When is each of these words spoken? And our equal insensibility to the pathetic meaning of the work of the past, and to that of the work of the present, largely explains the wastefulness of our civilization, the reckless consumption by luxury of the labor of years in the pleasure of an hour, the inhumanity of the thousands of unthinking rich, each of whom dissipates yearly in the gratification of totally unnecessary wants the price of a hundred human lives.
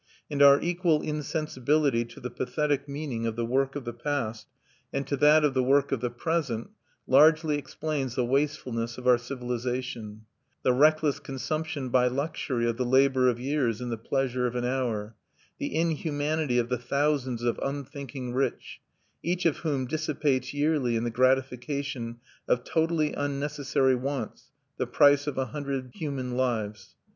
And 0.31 0.41
our 0.41 0.59
equal 0.59 1.03
insensibility 1.03 2.05
to 2.05 2.19
the 2.19 2.31
pathetic 2.31 2.89
meaning 2.89 3.27
of 3.27 3.35
the 3.35 3.45
work 3.45 3.75
of 3.75 3.85
the 3.85 3.93
past, 3.93 4.47
and 4.91 5.05
to 5.05 5.15
that 5.17 5.43
of 5.45 5.53
the 5.53 5.61
work 5.61 5.91
of 5.91 6.01
the 6.01 6.09
present, 6.09 6.71
largely 7.05 7.55
explains 7.59 8.15
the 8.15 8.25
wastefulness 8.25 8.97
of 8.97 9.05
our 9.05 9.19
civilization, 9.19 10.25
the 10.63 10.73
reckless 10.73 11.19
consumption 11.19 11.89
by 11.89 12.07
luxury 12.07 12.67
of 12.67 12.77
the 12.77 12.83
labor 12.83 13.29
of 13.29 13.39
years 13.39 13.79
in 13.79 13.89
the 13.91 13.95
pleasure 13.97 14.47
of 14.47 14.55
an 14.55 14.65
hour, 14.65 15.15
the 15.59 15.75
inhumanity 15.75 16.57
of 16.57 16.69
the 16.69 16.79
thousands 16.79 17.43
of 17.43 17.59
unthinking 17.61 18.33
rich, 18.33 18.81
each 19.21 19.45
of 19.45 19.57
whom 19.57 19.85
dissipates 19.85 20.51
yearly 20.51 20.95
in 20.95 21.03
the 21.03 21.11
gratification 21.11 22.17
of 22.47 22.63
totally 22.63 23.13
unnecessary 23.13 23.93
wants 23.93 24.49
the 24.77 24.87
price 24.87 25.27
of 25.27 25.37
a 25.37 25.45
hundred 25.53 25.91
human 25.93 26.35
lives. 26.35 26.95